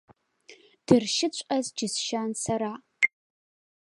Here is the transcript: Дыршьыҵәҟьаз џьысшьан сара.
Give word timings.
Дыршьыҵәҟьаз 0.85 1.65
џьысшьан 1.77 2.31
сара. 2.43 2.71